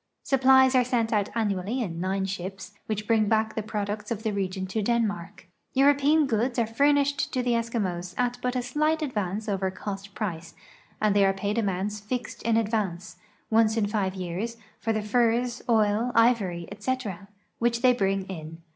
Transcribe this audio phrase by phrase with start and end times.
[0.23, 4.31] Supplies are sent out annually in nine shii)s, which luring back the products of the
[4.33, 5.45] region to Denmark.
[5.77, 10.55] Euroi)ean goods are furnished to the Eskimos at but a slight advance over cost price,
[10.99, 13.17] and they are paid amounts fixed in advance,
[13.51, 17.27] once in five years, for the furs, oil, ivory, etc.,
[17.59, 18.57] which they bring in.